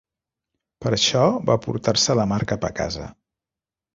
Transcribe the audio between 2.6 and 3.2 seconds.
a casa.